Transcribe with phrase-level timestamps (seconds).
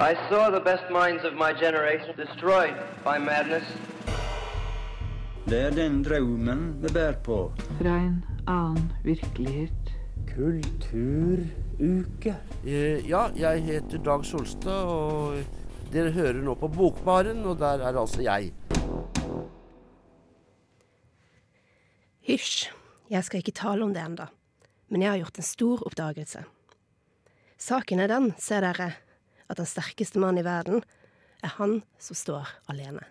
[0.00, 3.64] I saw the best minds of my generation destroyed by madness.
[5.44, 7.52] Det er den drømmen vi bærer på.
[7.78, 9.92] Fra en annen virkelighet.
[10.36, 12.36] Kulturuke.
[12.64, 15.34] Eh, Ja, jeg heter Dag Solstad, og
[15.92, 18.52] dere hører nå på Bokbaren, og der er altså jeg.
[22.24, 22.70] Hysj,
[23.10, 24.26] jeg skal ikke tale om det enda,
[24.88, 26.44] men jeg har gjort en stor oppdagelse.
[27.58, 28.92] Saken er den, ser dere,
[29.50, 30.84] at den sterkeste mannen i verden
[31.44, 33.02] er han som står alene.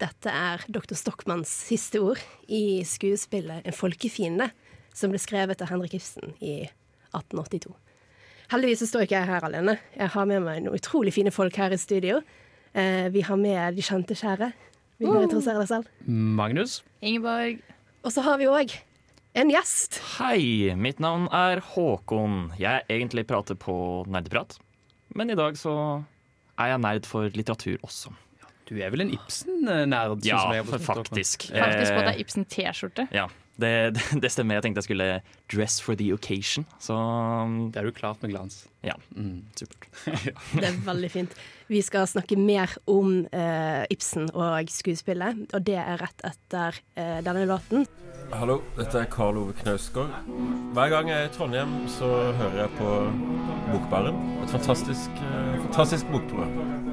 [0.00, 0.96] Dette er dr.
[0.96, 4.48] Stockmanns siste ord i skuespillet En folkefiende,
[4.96, 6.62] som ble skrevet av Henrik Ibsen i
[7.12, 7.74] 1882.
[8.50, 9.76] Heldigvis så står ikke jeg her alene.
[9.94, 12.18] Jeg har med meg noen utrolig fine folk her i studio.
[12.72, 14.50] Eh, vi har med de kjente kjære.
[14.98, 15.92] Vil dere introdusere deg selv?
[16.08, 16.80] Magnus.
[17.00, 17.60] Ingeborg.
[18.02, 18.74] Og så har vi òg
[19.38, 20.00] en gjest.
[20.16, 22.50] Hei, mitt navn er Håkon.
[22.58, 23.74] Jeg egentlig prater på
[24.10, 24.58] nerdeprat,
[25.14, 25.72] men i dag så
[26.60, 28.12] er jeg nerd for litteratur også.
[28.70, 30.20] Du er vel en Ibsen-nerd?
[30.20, 31.48] sånn Ja, har forstått, faktisk.
[31.50, 33.08] Faktisk på Eh, deg Ibsen T-skjorte.
[33.10, 33.24] Ja,
[33.60, 33.72] det,
[34.22, 34.58] det stemmer.
[34.58, 35.08] Jeg tenkte jeg skulle
[35.52, 36.96] dress for the occasion, så
[37.72, 38.66] Det er du klart med glans.
[38.82, 39.42] ja, Mm.
[39.56, 39.88] supert.
[40.60, 41.34] Det er veldig fint.
[41.70, 47.20] Vi skal snakke mer om eh, Ibsen og skuespillet, og det er rett etter eh,
[47.22, 47.86] denne låten.
[48.32, 50.10] Hallo, dette er Karl Ove Knausgård.
[50.74, 52.90] Hver gang jeg er i Trondheim, så hører jeg på
[53.70, 54.18] Bokbaren.
[54.44, 56.89] Et fantastisk, eh, fantastisk bokprogram.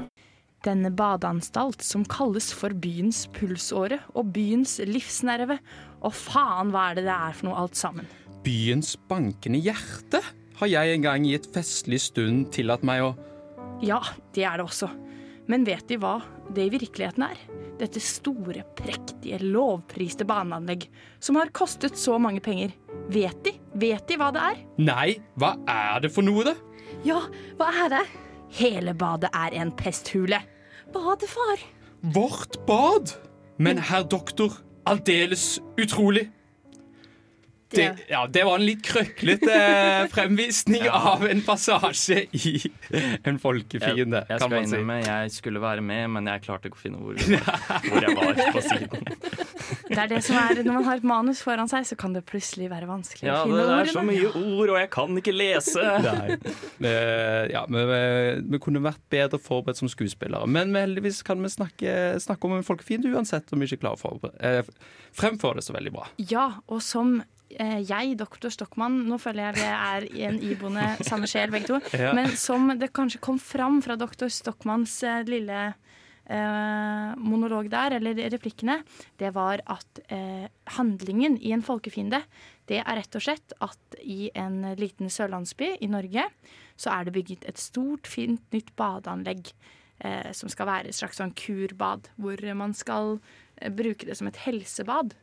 [0.66, 5.60] Denne badeanstalt som kalles for byens pulsåre og byens livsnerve.
[6.02, 8.08] Og faen, hva er det det er for noe alt sammen?
[8.42, 10.20] Byens bankende hjerte
[10.58, 13.12] har jeg en gang i et festlig stund tillatt meg å
[13.84, 14.00] Ja,
[14.34, 14.90] det er det også.
[15.48, 16.18] Men vet De hva
[16.52, 17.38] det i virkeligheten er?
[17.78, 20.88] Dette store, prektige, lovpriste baneanlegg
[21.22, 22.74] som har kostet så mange penger.
[23.14, 23.54] Vet De?
[23.78, 24.64] Vet De hva det er?
[24.82, 26.56] Nei, hva er det for noe, da?
[27.06, 27.20] Ja,
[27.60, 28.02] hva er det?
[28.50, 30.40] Hele badet er en pesthule.
[30.92, 31.60] Badefar.
[32.02, 33.14] Vårt bad!
[33.58, 34.52] Men herr doktor,
[34.86, 36.30] aldeles utrolig.
[37.68, 39.56] Det, ja, det var en litt krøklete
[40.14, 42.72] fremvisning fremvisning av en passasje i
[43.24, 44.76] En folkefiende, Jeg kan skal man si.
[44.76, 48.42] innrømme, jeg skulle være med, men jeg klarte ikke å finne hvor, hvor jeg var
[48.54, 49.08] på siden.
[49.88, 52.22] Det er det som er, Når man har et manus foran seg, så kan det
[52.28, 55.84] plutselig være vanskelig Ja, å det er så mye ord, og jeg kan ikke lese.
[56.04, 56.36] Nei.
[56.80, 56.92] Vi,
[57.52, 57.84] ja, vi,
[58.52, 60.48] vi kunne vært bedre forberedt som skuespillere.
[60.48, 64.32] Men heldigvis kan vi snakke, snakke om en folkefiende uansett om vi ikke klarer å
[64.40, 64.62] eh,
[65.16, 66.08] fremføre det så veldig bra.
[66.30, 70.84] Ja, og som eh, jeg, doktor Stockmann Nå føler jeg vi er i en iboende
[71.06, 71.80] samme sjel, begge to.
[71.98, 72.12] Ja.
[72.16, 75.62] Men som det kanskje kom fram fra doktor Stockmanns eh, lille
[76.28, 78.82] eh, monolog der, eller replikkene,
[79.18, 82.20] det var at eh, handlingen i en folkefiende,
[82.68, 86.28] det er rett og slett at i en liten sørlandsby i Norge,
[86.78, 89.52] så er det bygget et stort, fint nytt badeanlegg.
[89.98, 93.16] Eh, som skal være et slags sånn kurbad, hvor man skal
[93.58, 95.16] eh, bruke det som et helsebad.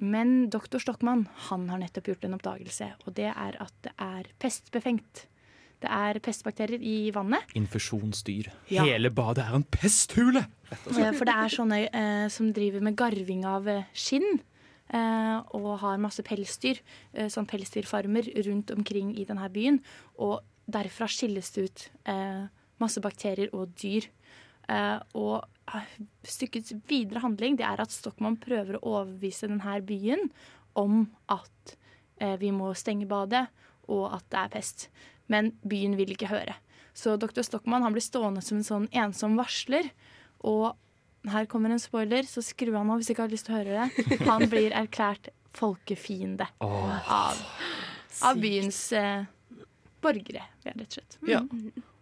[0.00, 4.30] Men doktor Stockmann han har nettopp gjort en oppdagelse, og det er at det er
[4.40, 5.26] pestbefengt.
[5.82, 7.42] Det er pestbakterier i vannet.
[7.58, 8.48] Infusjonsdyr.
[8.70, 8.84] Ja.
[8.86, 10.44] Hele badet er en pesthule!
[10.70, 14.38] Eh, For det er sånne eh, som driver med garving av eh, skinn.
[14.92, 16.78] Eh, og har masse pelsdyr,
[17.16, 19.80] eh, sånn pelsdyrfarmer rundt omkring i denne byen.
[20.22, 20.38] Og
[20.70, 22.46] derfra skilles det ut eh,
[22.82, 24.06] masse bakterier og dyr.
[24.70, 25.42] Eh, og
[26.26, 30.28] stykkets videre handling det er at Stockmann prøver å overbevise denne byen
[30.78, 31.76] om at
[32.20, 33.46] eh, vi må stenge badet,
[33.92, 34.86] og at det er pest.
[35.32, 36.56] Men byen vil ikke høre.
[36.96, 37.42] Så dr.
[37.44, 39.90] Stockmann han blir stående som en sånn ensom varsler.
[40.48, 40.72] Og
[41.30, 43.60] her kommer en spoiler, så skru av nå hvis du ikke har lyst til å
[43.60, 44.18] høre det.
[44.28, 47.40] Han blir erklært folkefiende av,
[48.24, 49.24] av byens eh,
[50.02, 51.18] borgere, rett og slett.
[51.20, 51.32] Mm.
[51.32, 51.42] Ja.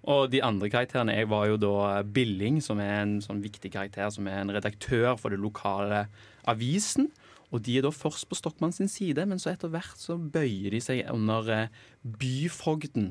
[0.08, 4.08] Og de andre karakterene jeg var jo da Billing, som er en sånn viktig karakter,
[4.14, 6.06] som er en redaktør for det lokale
[6.48, 7.10] avisen.
[7.50, 10.72] Og de er da først på Stockmann sin side, men så etter hvert så bøyer
[10.72, 13.10] de seg under eh, byfogden.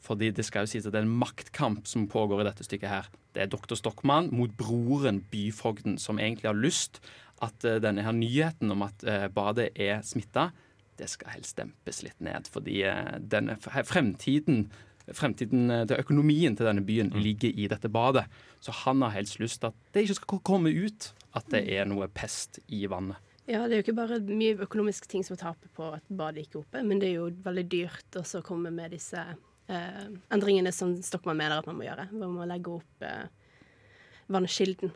[0.00, 2.88] Fordi det skal jo sies at det er en maktkamp som pågår i dette stykket
[2.88, 3.10] her.
[3.34, 7.02] Det er doktor Stockmann mot broren byfogden, som egentlig har lyst
[7.44, 10.52] at eh, denne her nyheten om at eh, badet er smitta,
[11.00, 12.48] det skal helst dempes litt ned.
[12.52, 12.82] Fordi
[13.32, 14.66] denne fremtiden
[15.16, 18.26] Fremtiden eh, til økonomien til denne byen ligger i dette badet.
[18.60, 21.88] Så han har helst lyst til at det ikke skal komme ut at det er
[21.88, 23.18] noe pest i vannet.
[23.50, 26.60] Ja, det er jo ikke bare mye økonomiske ting som taper på at badet ikke
[26.60, 30.70] er oppe, men det er jo veldig dyrt også å komme med disse eh, endringene
[30.74, 32.06] som Stokman mener at man må gjøre.
[32.12, 33.26] Hvor man må legge opp eh,
[34.30, 34.92] vannkilden.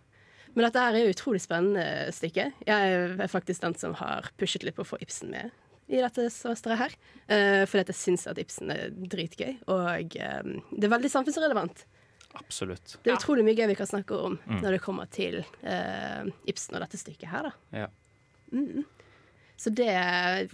[0.55, 2.51] Men dette er jo utrolig spennende stykke.
[2.69, 5.51] Jeg er faktisk den som har pushet litt på å få Ibsen med
[5.89, 6.95] i dette semesteret her.
[7.29, 11.85] Uh, fordi at jeg syns at Ibsen er dritgøy, og eh, det er veldig samfunnsrelevant.
[12.35, 12.97] Absolutt.
[13.05, 14.61] Det er utrolig mye gøy vi kan snakke om Mm.
[14.63, 17.85] når det kommer til uh, Ibsen og dette stykket her, da.
[17.85, 17.89] Ja.
[18.53, 18.83] Mm.
[19.57, 19.93] Så det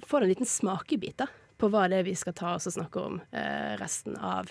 [0.07, 3.01] får en liten smakebit da, på hva det er vi skal ta oss og snakke
[3.01, 4.51] om uh, resten av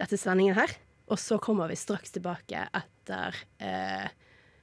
[0.00, 0.72] dette sendingen her.
[1.10, 4.08] Og så kommer vi straks tilbake etter uh,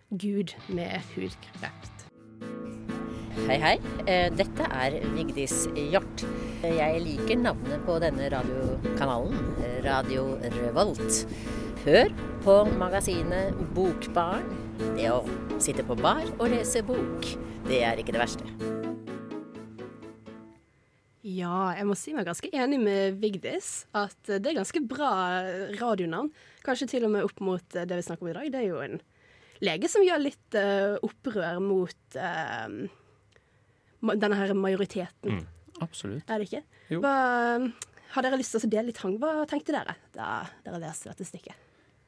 [0.10, 2.08] Gud med hudkreft.
[3.46, 3.76] Hei, hei.
[4.10, 6.24] Eh, Dette er Vigdis Hjort.
[6.66, 9.38] Jeg liker navnet på denne radiokanalen,
[9.86, 10.24] Radio
[10.56, 11.22] Revolt.
[11.86, 12.10] Hør
[12.42, 14.50] på magasinet Bokbarn.
[14.98, 15.22] Det å
[15.62, 17.30] sitte på bar og lese bok,
[17.70, 18.50] det er ikke det verste.
[21.22, 23.86] Ja, jeg må si meg ganske enig med Vigdis.
[23.94, 25.16] At det er ganske bra
[25.78, 26.34] radionavn.
[26.66, 28.54] Kanskje til og med opp mot eh, det vi snakker om i dag.
[28.56, 29.02] Det er jo en
[29.62, 32.18] lege som gjør litt eh, opprør mot
[34.02, 35.46] denne her majoriteten.
[35.84, 36.26] Absolutt.
[36.30, 36.64] Er det ikke?
[36.90, 37.02] Jo.
[37.04, 37.14] Hva,
[38.16, 39.18] har dere lyst til å dele litt hang?
[39.22, 41.66] Hva tenkte dere da dere leste dette stykket?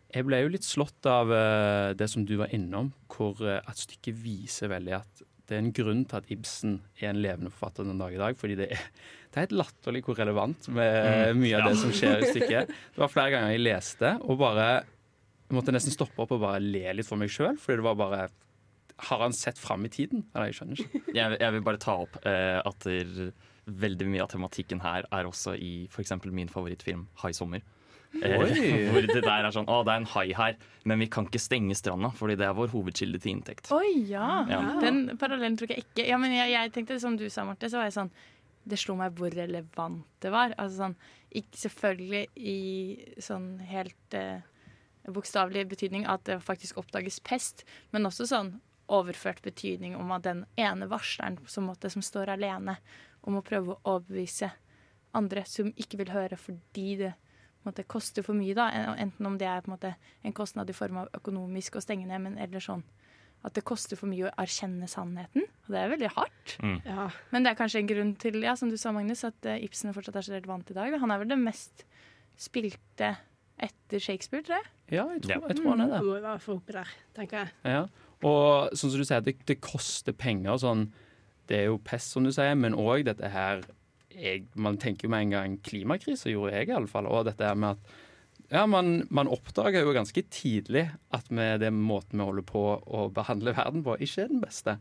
[0.09, 3.77] Jeg ble jo litt slått av eh, det som du var innom, hvor eh, at
[3.77, 7.85] stykket viser veldig at det er en grunn til at Ibsen er en levende forfatter
[7.85, 8.37] den dag i dag.
[8.37, 8.81] Fordi det er,
[9.29, 10.97] det er helt latterlig hvor relevant med
[11.33, 11.69] Mm, mye av ja.
[11.69, 12.73] det som skjer i stykket.
[12.93, 14.67] Det var flere ganger jeg leste og bare
[15.49, 17.57] jeg måtte nesten stoppe opp og bare le litt for meg sjøl.
[17.57, 18.27] Fordi det var bare
[19.07, 20.25] Har han sett fram i tiden?
[20.33, 21.01] Eller, jeg skjønner ikke.
[21.19, 23.31] Jeg, jeg vil bare ta opp eh, at der,
[23.69, 26.15] veldig mye av tematikken her er også i f.eks.
[26.25, 27.61] min favorittfilm 'Hai sommer'.
[28.23, 30.55] Eh, hvor det der er sånn Å, det er en hai her,
[30.89, 33.69] men vi kan ikke stenge stranda, fordi det er vår hovedkilde til inntekt.
[33.75, 34.45] Oi, ja.
[34.49, 34.61] Ja.
[34.81, 37.77] Den parallellen tror jeg ikke Ja, men jeg, jeg tenkte som du sa, Marte, så
[37.77, 38.11] var jeg sånn
[38.65, 40.55] Det slo meg hvor relevant det var.
[40.57, 40.97] Altså sånn
[41.29, 42.57] ikke Selvfølgelig i
[43.21, 44.41] sånn helt eh,
[45.05, 47.61] bokstavelig betydning at det faktisk oppdages pest,
[47.93, 48.55] men også sånn
[48.89, 52.77] overført betydning om at den ene varsleren som, måtte, som står alene
[53.27, 54.51] om å prøve å overbevise
[55.17, 57.15] andre som ikke vil høre fordi det
[57.59, 58.69] på en måte, koster for mye, da.
[58.95, 59.89] Enten om det er på en, måte,
[60.23, 62.85] en kostnad i form av økonomisk å stenge ned, men eller sånn
[63.43, 65.45] at det koster for mye å erkjenne sannheten.
[65.65, 66.55] Og det er veldig hardt.
[66.63, 66.77] Mm.
[66.87, 67.07] Ja.
[67.31, 69.95] Men det er kanskje en grunn til, ja, som du sa, Magnus, at eh, Ibsen
[69.95, 70.95] fortsatt er så relevant i dag.
[71.03, 71.85] Han er vel det mest
[72.39, 73.13] spilte
[73.59, 74.71] etter Shakespeare, tror jeg.
[74.95, 76.03] Ja, jeg tror, jeg tror han er det.
[76.07, 77.55] Må være for oppi der, tenker jeg.
[77.75, 77.81] Ja.
[78.27, 80.59] Og sånn som du sier, det, det koster penger.
[80.61, 80.89] Sånn,
[81.49, 83.63] det er jo pest, som du sier, men òg dette her
[84.19, 87.07] jeg, Man tenker jo med en gang klimakrise, gjorde jeg i alle fall.
[87.07, 87.97] Og dette her med at
[88.49, 93.05] ja, man, man oppdager jo ganske tidlig at med den måten vi holder på å
[93.13, 94.75] behandle verden på, ikke er den beste.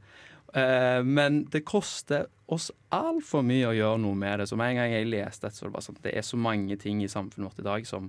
[0.56, 4.48] Eh, men det koster oss altfor mye å gjøre noe med det.
[4.48, 6.40] Så med en gang jeg leste dette, så var det bare sånn det er så
[6.40, 8.08] mange ting i samfunnet vårt i dag som,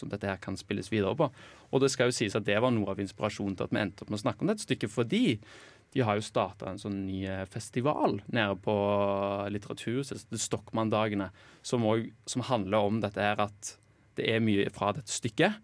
[0.00, 1.28] som dette her kan spilles videre på.
[1.70, 4.04] Og det skal jo sies at det var noe av inspirasjonen til at vi endte
[4.04, 5.24] opp med å snakke om dette stykket, fordi
[5.94, 8.74] de har jo starta en sånn ny eh, festival nede på
[9.50, 11.30] Litteraturhuset, Stokmann-dagene,
[11.66, 11.86] som,
[12.30, 13.74] som handler om dette her at
[14.18, 15.58] det er mye fra dette stykket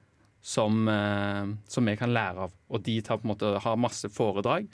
[0.47, 2.59] som, eh, som vi kan lære av.
[2.71, 4.67] Og de tar på en måte, har masse foredrag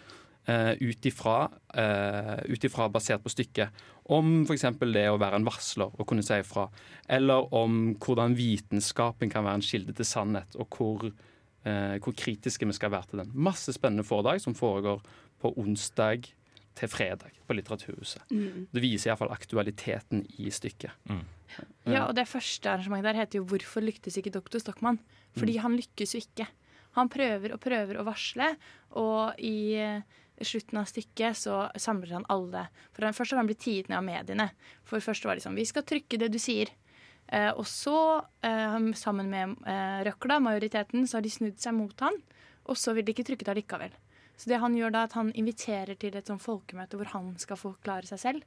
[0.47, 3.83] eh, ut ifra, basert på stykket.
[4.13, 4.67] Om f.eks.
[4.83, 6.69] det å være en varsler og kunne si ifra.
[7.09, 11.11] Eller om hvordan vitenskapen kan være en kilde til sannhet, og hvor,
[11.65, 13.35] eh, hvor kritiske vi skal være til den.
[13.35, 15.03] Masse spennende foredrag som foregår
[15.43, 16.31] på onsdag
[16.79, 18.25] til fredag på Litteraturhuset.
[18.33, 18.67] Mm.
[18.73, 20.95] Det viser iallfall aktualiteten i stykket.
[21.85, 25.03] Ja, og det første arrangementet der heter jo 'Hvorfor lyktes ikke doktor Stockmann?'
[25.37, 26.47] Fordi han lykkes jo ikke.
[26.93, 28.57] Han prøver og prøver å varsle,
[29.01, 29.77] og i
[30.43, 32.67] eh, slutten av stykket så samler han alle.
[32.93, 34.51] For han, Først har han blitt tiet ned av mediene.
[34.85, 36.75] For først var det sånn 'Vi skal trykke det du sier'.
[37.29, 42.01] Eh, og så, eh, sammen med eh, røkla, majoriteten, så har de snudd seg mot
[42.01, 42.19] han.
[42.67, 43.95] Og så vil de ikke trykke det allikevel.
[44.37, 47.57] Så det han gjør da, at han inviterer til et sånn folkemøte hvor han skal
[47.57, 48.45] forklare seg selv.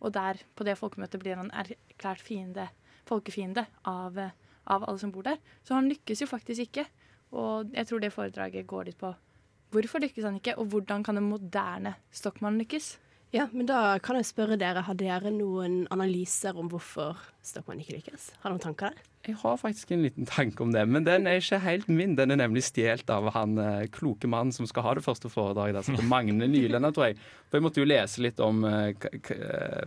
[0.00, 2.68] Og der, på det folkemøtet blir han erklært fiende,
[3.08, 4.30] folkefiende av, eh,
[4.66, 5.38] av alle som bor der.
[5.64, 6.86] Så han lykkes jo faktisk ikke.
[7.32, 9.14] Og jeg tror det foredraget går litt på
[9.74, 12.96] hvorfor lykkes han ikke, og hvordan kan en moderne Stockmann lykkes?
[13.28, 17.98] Ja, men da kan jeg spørre dere, har dere noen analyser om hvorfor Stockmann ikke
[17.98, 18.30] lykkes?
[18.40, 19.02] Har dere noen tanker der?
[19.28, 22.14] Jeg har faktisk en liten tanke om det, men den er ikke helt min.
[22.16, 25.76] Den er nemlig stjålet av han eh, kloke mannen som skal ha det første foredraget.
[25.82, 27.18] Altså Magne Nylender, tror jeg.
[27.50, 29.36] For jeg måtte jo lese litt om eh, k k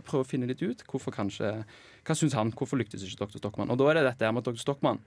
[0.06, 1.50] Prøve å finne litt ut hvorfor kanskje
[2.06, 2.54] Hva syns han?
[2.54, 3.40] Hvorfor lyktes ikke dr.
[3.42, 3.74] Stockmann?
[3.74, 4.62] Og da er det dette her med at dr.
[4.62, 5.02] Stockmann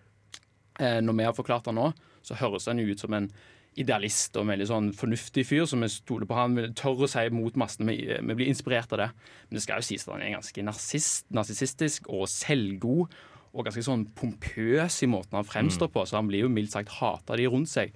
[0.82, 1.94] eh, Når vi har forklart han nå,
[2.26, 3.32] så høres han jo ut som en
[3.80, 6.38] idealist og en veldig sånn fornuftig fyr som vi stoler på.
[6.38, 7.92] Han tør å si mot massene.
[7.92, 9.10] Vi, vi blir inspirert av det.
[9.48, 13.16] Men det skal jo sies at han er ganske narsissistisk og selvgod.
[13.56, 16.92] Og ganske sånn pompøs i måten han fremstår på, så han blir jo mildt sagt
[16.98, 17.94] hata de rundt seg.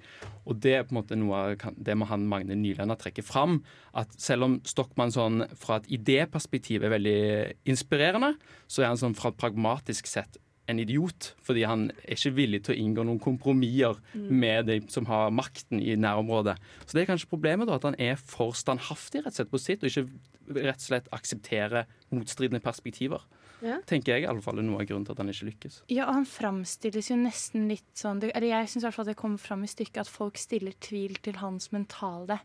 [0.48, 3.58] Og det er på en måte noe av det må han Magne Nylender trekke fram.
[3.92, 7.20] At selv om Stockmann sånn fra et idéperspektiv er veldig
[7.68, 8.38] inspirerende,
[8.72, 12.62] så er han sånn fra et pragmatisk sett en idiot, fordi han er ikke villig
[12.66, 16.56] til å inngå noen kompromisser med de som har makten i nærområdet.
[16.86, 19.62] Så det er kanskje problemet, da, at han er for standhaftig rett og slett på
[19.62, 23.26] sitt, og ikke rett og slett aksepterer motstridende perspektiver.
[23.60, 23.76] Ja.
[23.88, 25.82] Tenker jeg i alle fall er noe av grunnen til at han ikke lykkes.
[25.92, 29.18] Ja, og han framstilles jo nesten litt sånn Eller jeg syns i hvert fall det
[29.20, 32.40] kommer fram i stykket at folk stiller tvil til hans mentale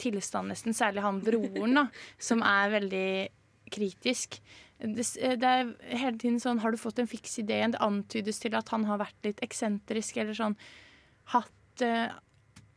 [0.00, 0.76] tilstand, nesten.
[0.76, 1.86] Særlig han broren, da,
[2.30, 3.10] som er veldig
[3.70, 4.38] kritisk.
[4.80, 5.04] Det,
[5.40, 5.70] det er
[6.00, 7.58] hele tiden sånn Har du fått en fiks idé?
[7.68, 10.56] Det antydes til at han har vært litt eksentrisk eller sånn
[11.34, 12.08] hatt eh,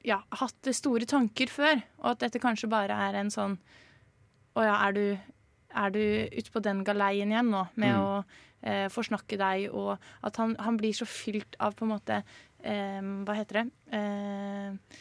[0.03, 3.55] Ja, hatt store tanker før, og at dette kanskje bare er en sånn
[4.59, 5.05] Å ja, er du,
[5.73, 6.01] er du
[6.35, 8.01] ute på den galeien igjen nå med Mm.
[8.03, 8.23] å
[8.63, 12.19] eh, forsnakke deg, og at han, han blir så fylt av på en måte
[12.63, 13.65] eh, Hva heter det?
[13.95, 14.99] Eh,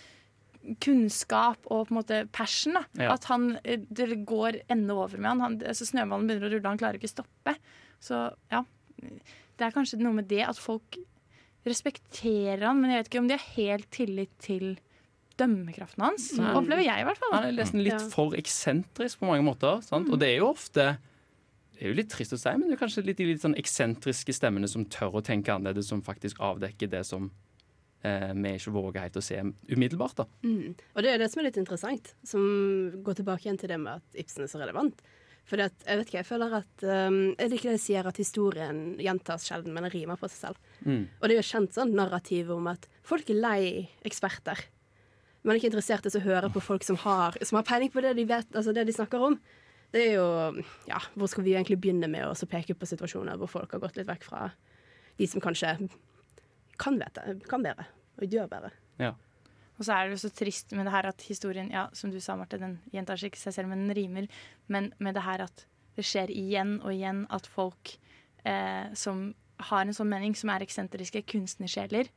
[0.82, 2.76] kunnskap og på en måte passion.
[2.78, 2.84] Da.
[3.00, 3.12] Ja.
[3.16, 5.40] At han, eh, det går ende over med han.
[5.40, 7.56] han altså Snøballen begynner å rulle, han klarer ikke å stoppe.
[8.02, 8.20] Så
[8.52, 8.62] ja,
[9.02, 10.98] det er kanskje noe med det at folk
[11.66, 14.74] respekterer han, men jeg vet ikke om de har helt tillit til
[15.40, 16.26] dømmekraften hans.
[16.36, 16.50] Mm.
[16.58, 17.34] Opplever jeg, i hvert fall.
[17.36, 18.08] Han er nesten litt Ja.
[18.12, 19.82] for eksentrisk på mange måter.
[19.86, 20.10] Sant?
[20.10, 20.98] Og det er jo ofte
[21.72, 23.56] Det er jo litt trist å si, men det er kanskje litt de litt sånn
[23.58, 27.32] eksentriske stemmene som tør å tenke annerledes, som faktisk avdekker det som
[28.06, 29.40] eh, vi ikke våger helt å se
[29.70, 30.22] umiddelbart.
[30.22, 30.28] da.
[30.44, 30.76] Mm.
[30.94, 32.44] Og det er det som er litt interessant, som
[33.04, 35.02] går tilbake igjen til det med at Ibsen er så relevant.
[35.48, 38.76] For jeg vet ikke, jeg føler at um, Jeg liker det de sier at historien
[39.02, 40.60] gjentas sjelden, men rimer på seg selv.
[40.86, 41.08] Mm.
[41.18, 43.64] Og det er jo kjent sånn narrativ om at folk er lei
[44.06, 44.62] eksperter.
[45.42, 48.04] Man er ikke interessert i å høre på folk som har, som har peiling på
[48.04, 49.40] det de vet, altså det de snakker om.
[49.92, 50.28] Det er jo
[50.88, 53.98] Ja, hvor skal vi egentlig begynne med å peke på situasjoner hvor folk har gått
[53.98, 54.46] litt vekk fra
[55.18, 55.74] de som kanskje
[56.82, 57.86] kan vite, kan bedre,
[58.18, 58.72] og gjør bedre.
[59.00, 59.12] Ja.
[59.78, 62.18] Og så er det jo så trist med det her at historien, ja, som du
[62.22, 64.26] sa, Marte, den gjentar seg ikke seg selv, men den rimer.
[64.70, 65.64] Men med det her at
[65.96, 67.94] det skjer igjen og igjen at folk
[68.44, 69.30] eh, som
[69.68, 72.08] har en sånn mening, som er eksentriske kunstnersjeler,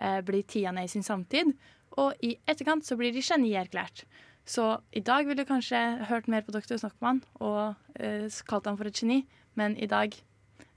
[0.00, 1.54] eh, blir tia ned i sin samtid.
[1.98, 4.04] Og i etterkant så blir de genierklært.
[4.48, 8.78] Så i dag ville du kanskje hørt mer på doktor Snockmann og eh, kalt ham
[8.80, 9.22] for et geni,
[9.60, 10.14] men i dag,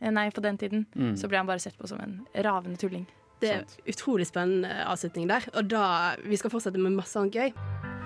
[0.02, 1.16] eh, nei, på den tiden, Mm.
[1.18, 3.08] så ble han bare sett på som en ravende tulling.
[3.42, 5.48] Det er utrolig spennende avslutning der.
[5.58, 5.86] Og da,
[6.30, 7.54] vi skal fortsette med masse annet gøy.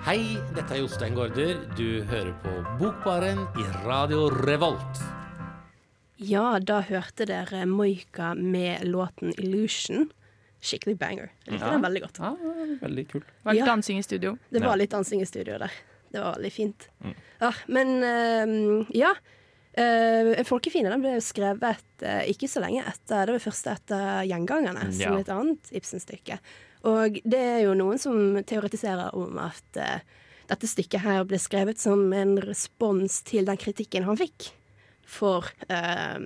[0.06, 0.18] Hei,
[0.56, 1.58] dette er Jostein Gaarder.
[1.76, 5.02] Du hører på Bokbaren i Radio Revolt.
[6.16, 10.08] Ja, da hørte dere Moika med låten 'Illusion'.
[10.64, 11.28] Skikkelig banger.
[11.44, 11.72] Jeg likte Ja.
[11.72, 12.18] den veldig godt.
[12.18, 12.32] Ja,
[12.86, 13.20] veldig kul.
[13.20, 13.66] Det var litt Ja.
[13.66, 14.38] dansing i studio.
[14.50, 15.70] Det var litt dansing i studio der.
[16.12, 16.88] Det var veldig fint.
[17.04, 17.14] Mm.
[17.40, 19.12] Ja, men ja.
[19.76, 23.26] Uh, 'Folkefiende' ble jo skrevet uh, ikke så lenge etter.
[23.28, 25.14] Det var først etter 'Gjengangerne', som Ja.
[25.14, 26.38] er et annet Ibsen-stykke.
[26.88, 29.98] Og det er jo noen som teoretiserer om at uh,
[30.48, 34.52] dette stykket her ble skrevet som en respons til den kritikken han fikk
[35.06, 36.18] for, eh,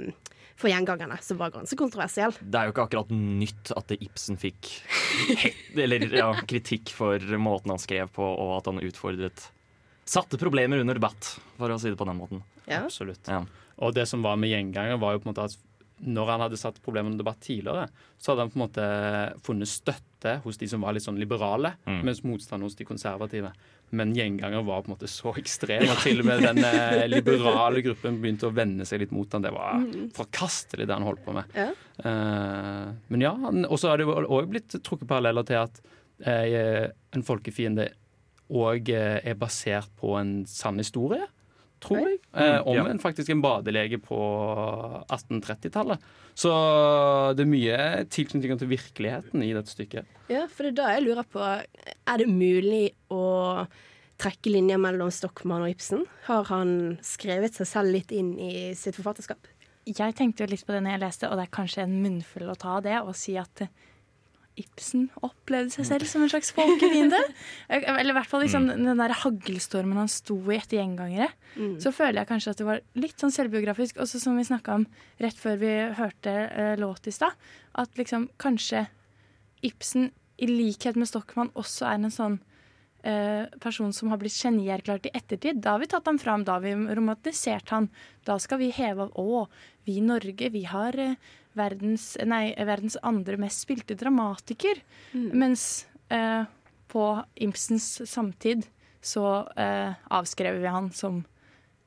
[0.57, 2.33] for gjengangerne, som var ganske kontroversiell.
[2.41, 4.69] Det er jo ikke akkurat nytt at Ibsen fikk
[5.77, 9.49] eller, ja, kritikk for måten han skrev på, og at han utfordret
[10.05, 12.43] Satte problemer under debatt, for å si det på den måten.
[12.67, 12.85] Ja.
[12.87, 13.27] Absolutt.
[13.31, 13.45] Ja.
[13.81, 15.59] Og det som var med gjenganger, var jo på en måte at
[16.01, 17.83] når han hadde satt problemer under debatt tidligere,
[18.17, 18.85] så hadde han på en måte
[19.45, 21.99] funnet støtte hos de som var litt sånn liberale, Mm.
[22.09, 23.51] mens motstand hos de konservative.
[23.93, 27.83] Men gjenganger var på en måte så ekstrem at til og med den eh, liberale
[27.85, 29.43] gruppen begynte å vende seg litt mot han.
[29.45, 29.85] Det var
[30.17, 31.45] forkastelig, det han holdt på med.
[31.55, 31.69] Ja.
[32.01, 33.35] Uh, men ja,
[33.69, 35.83] og så har det òg blitt trukket paralleller til at
[36.25, 37.91] uh, en folkefiende
[38.51, 41.27] òg er basert på en sann historie,
[41.81, 42.19] tror jeg.
[42.35, 42.87] Eh, om Ja.
[42.91, 44.19] en faktisk en badelege på
[45.11, 45.99] 1830-tallet.
[46.35, 46.51] Så
[47.37, 47.79] det er mye
[48.13, 50.07] tilknytning til virkeligheten i dette stykket.
[50.31, 53.67] Ja, for det er da jeg lurer på Er det mulig å
[54.21, 56.05] trekke linjer mellom Stockmann og Ibsen?
[56.27, 59.39] Har han skrevet seg selv litt inn i sitt forfatterskap?
[59.89, 62.51] Jeg tenkte jo litt på det når jeg leste, og det er kanskje en munnfull
[62.53, 63.71] å ta det og si at eh,
[64.59, 67.19] Ibsen opplevde seg selv som en slags folkefiende.
[67.71, 71.31] Eller i hvert fall liksom, den der haglstormen han sto i etter gjengangere.
[71.83, 74.87] Så føler jeg kanskje at det var litt sånn selvbiografisk, også som vi snakka om
[75.23, 77.39] rett før vi hørte eh, låt i stad.
[77.79, 78.89] At liksom kanskje
[79.63, 82.39] Ibsen, i likhet med Stockmann, også er en sånn
[83.05, 85.61] eh, person som har blitt genierklært i ettertid.
[85.61, 87.91] Da har vi tatt ham fram, da har vi romantisert han.
[88.29, 89.47] Da skal vi heve av Å,
[89.85, 91.17] vi i Norge, vi har eh,
[91.59, 94.83] verdens, nei, verdens andre mest spilte dramatiker.
[95.13, 96.45] Mens eh,
[96.91, 98.67] på Ibsens samtid
[99.01, 99.27] så
[99.57, 101.23] eh, avskrev vi han som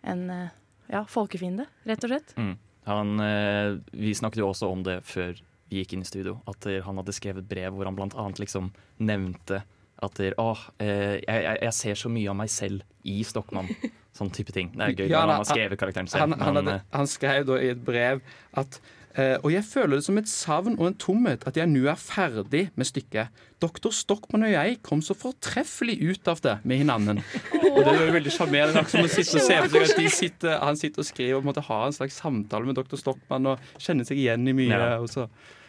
[0.01, 0.53] en eh,
[0.91, 2.35] ja, folkefiende, rett og slett.
[2.37, 2.53] Mm.
[2.89, 5.37] Han, eh, vi snakket jo også om det før
[5.69, 8.73] vi gikk inn i studio, at han hadde skrevet brev hvor han blant annet liksom
[9.01, 9.63] nevnte
[10.03, 13.69] at der, åh, eh, jeg, jeg, ser så mye av meg selv i Stockmann.
[14.17, 14.69] Sånn type ting.
[14.75, 16.27] Det er gøy Ja, da, han har skrevet karakteren selv.
[16.27, 18.21] Han, han, men, hadde, eh, han skrev da i et brev
[18.61, 18.77] at
[19.13, 22.63] og jeg føler det som et savn og en tomhet at jeg nå er ferdig
[22.79, 23.43] med stykket.
[23.63, 27.23] Doktor Stockmann og jeg kom så fortreffelig ut av det med hverandre.
[27.61, 28.83] Og det var veldig sjarmerende.
[28.91, 31.63] som å sitte og se på seg at sitter, Han sitter og skriver og måtte
[31.69, 34.73] ha en slags samtale med doktor Stockmann og kjenne seg igjen i mye.
[34.73, 34.97] Ja.
[34.99, 35.27] Og så,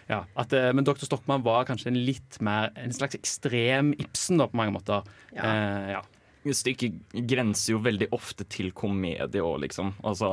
[0.08, 4.40] ja, at, eh, men doktor Stockmann var kanskje en litt mer En slags ekstrem Ibsen,
[4.40, 5.06] da, på mange måter.
[5.36, 6.02] Eh, ja.
[6.44, 9.94] Stykket grenser jo veldig ofte til komedie òg, liksom.
[10.04, 10.28] Altså,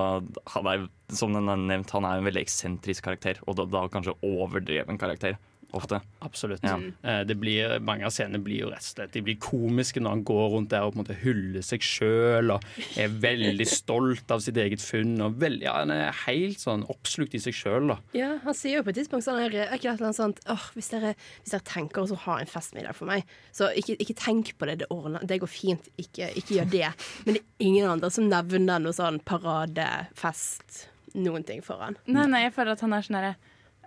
[0.55, 3.85] han er, som den er nevnt, han er en veldig eksentrisk karakter, og da, da
[3.93, 5.37] kanskje overdreven karakter.
[5.77, 6.01] Ofte.
[6.25, 6.63] Absolutt.
[6.63, 6.75] Ja.
[7.03, 10.09] Eh, Det blir, mange av scenene blir jo rett og slett De blir komiske når
[10.17, 12.65] han går rundt der og på en måte hyller seg sjøl og
[12.99, 15.15] er veldig stolt av sitt eget funn.
[15.23, 17.95] Og veldig, ja, Han er helt sånn oppslukt i seg sjøl.
[18.17, 20.41] Ja, Han sier jo på et tidspunkt sånn her, er ikke et eller annet sånt
[20.51, 23.23] oh, hvis, dere, hvis dere tenker å ha en festmiddag for meg,
[23.55, 24.79] så ikke, ikke tenk på det.
[24.83, 25.87] Det ordner Det går fint.
[26.01, 26.89] Ikke, ikke gjør det.
[27.25, 31.97] Men det er ingen andre som nevner noe sånn paradefest, noen ting for han.
[32.07, 33.33] Nei, nei, jeg føler at han er sånn derre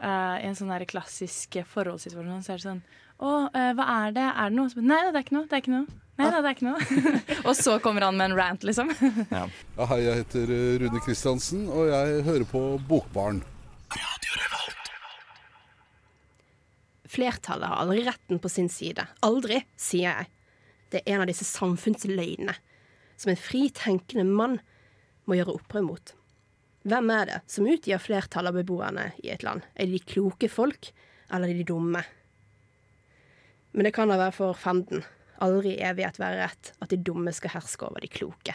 [0.00, 2.82] eh, I en sånn der klassisk forholdssituasjon så er det sånn
[3.18, 4.24] Å, uh, hva er det?
[4.26, 4.72] Er det noe?
[4.72, 5.46] Så, Nei da, det er ikke noe.
[5.46, 6.00] Det er ikke noe.
[6.18, 7.14] Nei da, det er ikke noe.
[7.48, 8.90] og så kommer han med en rant, liksom.
[9.36, 9.46] Ja.
[9.78, 13.42] Ja, hei, jeg heter eh, Rune Kristiansen, og jeg hører på Bokbarn.
[17.14, 19.06] Flertallet har aldri retten på sin side.
[19.26, 20.30] Aldri, sier jeg.
[20.90, 22.54] Det er en av disse samfunnsløgnene
[23.18, 24.58] som en fritenkende mann
[25.26, 26.14] må gjøre opprør mot.
[26.84, 29.64] Hvem er det som utgjør flertallet av beboerne i et land?
[29.74, 30.90] Er det de kloke folk,
[31.30, 32.02] eller er det de dumme?
[33.74, 35.02] Men det kan da være for fanden.
[35.42, 38.54] Aldri i evighet være rett at de dumme skal herske over de kloke.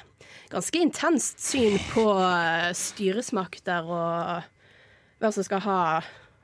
[0.54, 4.46] Ganske intenst syn på eh, styresmakter og
[5.20, 5.80] hvem som skal ha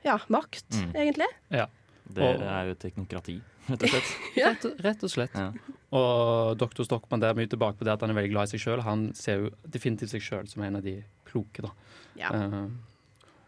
[0.04, 0.90] ja, makt, Mm.
[0.94, 1.26] egentlig.
[1.50, 1.64] Ja.
[2.06, 4.10] Det er jo teknokrati, rett og slett.
[4.36, 5.32] Rett, rett og slett.
[5.34, 5.48] Ja.
[5.94, 8.56] Og doktor Stockmann der er mye tilbake på det at han er veldig glad i
[8.56, 8.82] seg sjøl.
[8.82, 10.96] Han ser jo definitivt seg sjøl som en av de
[11.28, 11.70] kloke, da.
[12.18, 12.32] Ja.
[12.34, 12.66] Uh,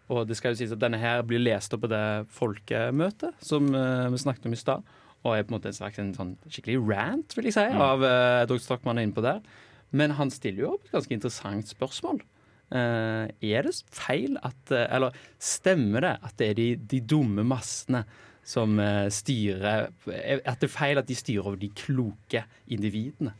[0.09, 3.67] og det skal jo sies at denne her blir lest opp på det folkemøtet som
[3.75, 4.95] uh, vi snakket om i stad.
[5.27, 7.83] Og er på en måte en slags en sånn skikkelig rant, vil jeg si, Mm.
[7.83, 9.43] av uh, doktor Stockmann er inne på der.
[9.91, 12.21] Men han stiller jo opp et ganske interessant spørsmål.
[12.69, 18.03] Er det feil at Eller stemmer det at det er de, de dumme massene
[18.49, 23.35] som eh, styrer er- At det er feil at de styrer over de kloke individene?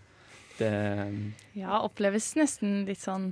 [0.59, 0.73] Det,
[1.57, 3.31] Ja, oppleves nesten litt sånn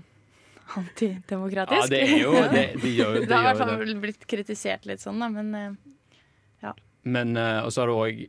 [0.76, 1.82] antidemokratisk.
[1.82, 4.26] Ja, det er jo- det- de gjør jo- de det har i hvert fall blitt
[4.26, 5.74] kritisert litt sånn, da, men eh,
[6.62, 6.72] ja.
[7.04, 8.28] Men eh, og så er det òg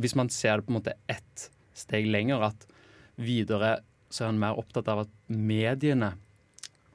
[0.00, 2.66] Hvis man ser det på en måte ett steg lenger, at
[3.18, 6.14] videre så er han mer opptatt av at mediene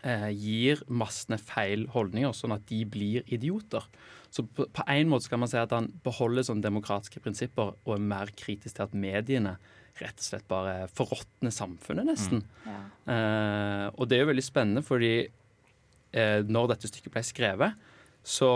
[0.04, 3.86] eh, gir massene feil holdninger, sånn at de blir idioter.
[4.32, 8.10] Så på, en måte skal man si at han beholder sånne demokratiske prinsipper og er
[8.14, 9.58] mer kritisk til at mediene
[10.00, 12.46] rett og slett bare forråtner samfunnet, nesten.
[12.66, 12.80] Ja.
[13.12, 17.90] Eh, og det er jo veldig spennende, fordi eh, når dette stykket ble skrevet,
[18.22, 18.52] så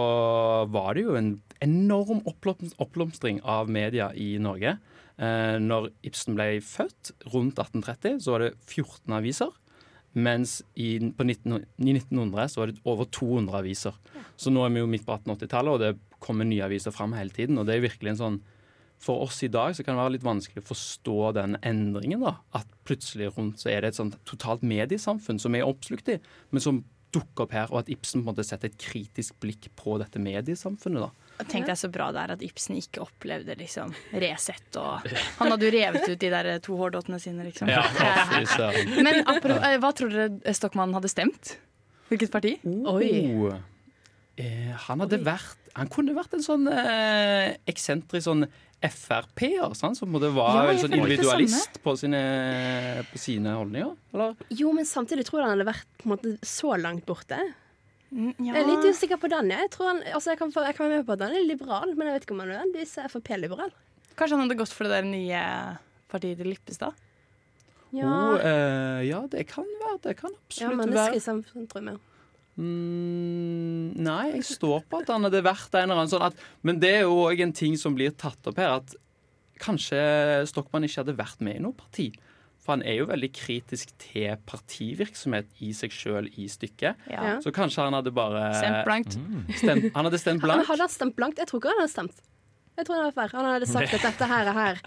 [0.71, 1.31] var det jo en
[1.65, 4.77] enorm oppblomstring av media i Norge.
[5.15, 9.53] Eh, når Ibsen ble født, rundt 1830, så var det 14 aviser.
[10.15, 13.95] Mens i, på 19, i 1900 så var det over 200 aviser.
[14.39, 17.35] Så nå er vi jo midt på 1880-tallet, og det kommer nye aviser fram hele
[17.35, 17.59] tiden.
[17.59, 18.43] Og det er virkelig en sånn
[19.05, 22.21] For oss i dag så kan det være litt vanskelig å forstå den endringen.
[22.23, 26.07] da, At plutselig rundt så er det et sånt totalt mediesamfunn som vi er oppslukt
[26.13, 26.15] i,
[26.49, 26.79] men som
[27.11, 30.19] dukker opp her, og at Ibsen på en måte setter et kritisk blikk på dette
[30.23, 31.09] mediesamfunnet.
[31.09, 31.24] da.
[31.51, 35.03] Tenk deg så bra det er at Ibsen ikke opplevde liksom Resett og
[35.41, 37.67] Han hadde jo revet ut de der to hårdottene sine, liksom.
[37.71, 39.01] Ja, Eh.
[39.03, 41.57] Men apro- eh, hva tror dere Stokmann hadde stemt?
[42.09, 42.53] Hvilket parti?
[42.63, 43.01] Oh.
[44.37, 48.45] Eh, han hadde vært Han kunne vært en sånn eh, eksentrisk sånn
[48.85, 52.19] Frp-er, sånn, som var Ja, en sånn individualist på sine,
[53.09, 53.95] på sine holdninger.
[54.13, 54.35] Eller?
[54.53, 57.39] Jo, men samtidig tror jeg han hadde vært på en måte så langt borte.
[58.15, 58.51] Ja.
[58.53, 59.49] Jeg er litt usikker på den.
[59.51, 61.95] Jeg, tror han, altså jeg, kan, jeg kan være med på at han er liberal,
[61.95, 63.73] men jeg vet ikke om han er nødvendigvis er Frp-liberal.
[64.15, 65.41] Kanskje han hadde gått for det der nye
[66.11, 67.01] partiet til Lippestad?
[67.95, 69.99] Ja, Oh, eh, ja, det kan være.
[70.03, 70.63] Det kan absolutt være.
[70.63, 71.99] ja men mennesker i jeg.
[72.55, 76.77] Mm, nei, jeg står på at han hadde vært en eller annen sånn at Men
[76.79, 78.95] det er jo òg en ting som blir tatt opp her, at
[79.59, 79.99] kanskje
[80.47, 82.09] Stokmann ikke hadde vært med i noe parti.
[82.65, 87.03] For han er jo veldig kritisk til partivirksomhet i seg sjøl i stykket.
[87.13, 87.35] Ja.
[87.43, 89.17] Så kanskje han hadde bare Stemt blankt.
[89.59, 90.65] Stemt, han hadde stemt blankt.
[90.65, 91.41] Han hadde stemt blankt?
[91.43, 92.23] Jeg tror ikke han hadde stemt.
[92.75, 94.81] Jeg tror Han hadde, han hadde sagt at dette her er her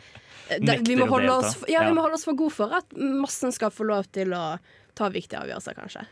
[0.49, 3.53] det, vi, må holde oss, ja, vi må holde oss for gode for at massen
[3.53, 4.57] skal få lov til å
[4.97, 6.05] ta viktige avgjørelser, kanskje.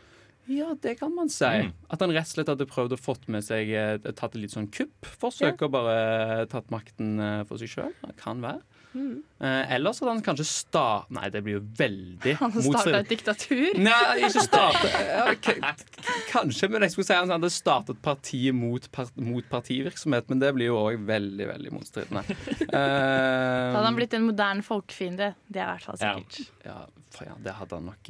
[0.47, 1.45] Ja, det kan man si.
[1.45, 1.73] Mm.
[1.91, 4.55] At han rett og slett hadde prøvd å fått med seg eh, Tatt et litt
[4.55, 5.97] sånn kuppforsøk og bare
[6.41, 7.93] eh, tatt makten eh, for seg sjøl.
[8.21, 8.63] Kan være.
[8.97, 9.23] Mm.
[9.39, 10.85] Eh, ellers hadde han kanskje sta...
[11.13, 13.75] Nei, det blir jo veldig Han starta et diktatur.
[13.77, 15.73] Nei, ikke starta ja,
[16.31, 20.29] Kanskje, men jeg skulle si han hadde startet partiet mot, par, mot partivirksomhet.
[20.31, 22.25] Men det blir jo òg veldig, veldig motstridende.
[22.67, 25.29] Eh, Da hadde han blitt en moderne folkefiende.
[25.47, 26.51] Det er i hvert fall sikkert.
[26.65, 26.75] Ja,
[27.15, 28.09] for ja, det hadde han nok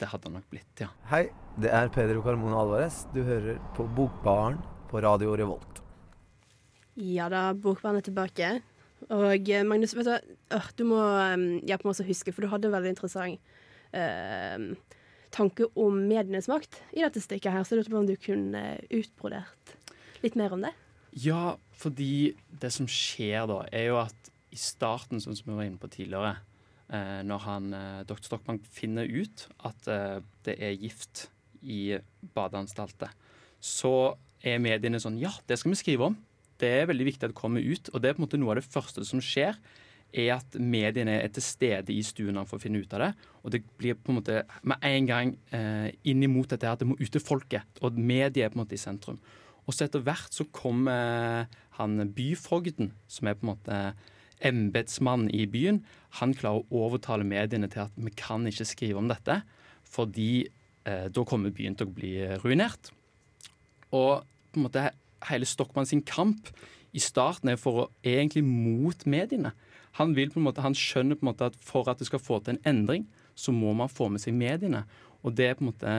[0.00, 0.88] Det hadde han nok blitt, ja.
[1.10, 1.26] Hei,
[1.60, 3.04] det er Pedro Carmona Alvarez.
[3.14, 4.56] Du hører på Bokbaren
[4.90, 5.82] på Radio Revolt.
[6.98, 8.48] Ja da, Bokbaren er tilbake.
[9.12, 12.50] Og eh, Magnus, vet du, øh, du må um, hjelpe meg å huske, for du
[12.50, 13.54] hadde en veldig interessant
[13.94, 14.64] øh,
[15.34, 18.64] tanke om medienes makt i dette stykket her, så jeg lurte på om du kunne
[18.94, 19.74] utbrodert
[20.24, 20.72] litt mer om det?
[21.22, 25.68] Ja, fordi det som skjer da, er jo at i starten, sånn som vi var
[25.68, 26.36] inne på tidligere,
[26.88, 28.22] eh, når han, eh, dr.
[28.26, 31.28] Stockmann finner ut at eh, det er gift
[31.64, 31.96] i
[32.36, 33.12] badeanstalter,
[33.64, 36.18] så er mediene sånn Ja, det skal vi skrive om.
[36.60, 37.88] Det er veldig viktig at det kommer ut.
[37.92, 39.56] Og det er på en måte noe av det første som skjer,
[40.14, 43.10] er at mediene er til stede i stuen for å finne ut av det.
[43.42, 46.88] Og det blir på en måte med en gang eh, inn imot dette at det
[46.88, 47.66] må ut til folket.
[47.82, 49.18] Og mediet er på en måte i sentrum.
[49.64, 51.48] Og så etter hvert så kommer
[51.78, 53.78] han byfogden, som er på en måte
[54.44, 55.80] embetsmann i byen.
[56.20, 59.40] Han klarer å overtale mediene til at vi kan ikke skrive om dette,
[59.88, 60.52] fordi eh,
[60.84, 62.90] da kommer byen til å bli ruinert.
[63.94, 64.90] Og på en måte
[65.30, 66.50] hele Stockmann sin kamp
[66.94, 69.54] i starten er for å egentlig mot mediene.
[69.98, 72.22] Han, vil på en måte, han skjønner på en måte at for at det skal
[72.22, 74.84] få til en endring, så må man få med seg mediene.
[75.24, 75.98] Og det er på en måte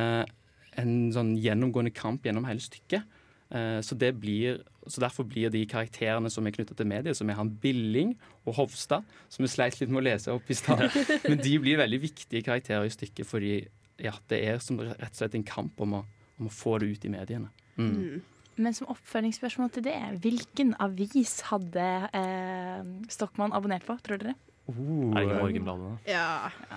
[0.79, 3.05] en sånn gjennomgående kamp gjennom hele stykket.
[3.49, 7.29] Eh, Så, det blir, så derfor blir de karakterene som er knytta til medier, som
[7.29, 10.87] er han Billing og Hovstad, som vi sleit litt med å lese opp i stad,
[11.29, 13.55] men de blir veldig viktige karakterer i stykket fordi
[14.01, 16.05] ja, det er som rett og slett en kamp om å,
[16.39, 17.51] om å få det ut i mediene.
[17.77, 18.23] Mm.
[18.55, 24.35] Men som oppfølgingsspørsmål til det, hvilken avis hadde eh, Stockmann abonnert på, tror dere?
[24.65, 25.89] Uh, Er det ikke Morgenbladet?
[26.07, 26.09] da?
[26.09, 26.29] Ja.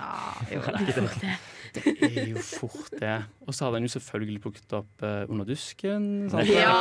[0.53, 1.37] jo, det er det.
[1.79, 3.15] Det er jo fort det.
[3.47, 6.29] Og så hadde han jo selvfølgelig plukket opp uh, Under dusken.
[6.29, 6.51] sant?
[6.53, 6.75] Ja.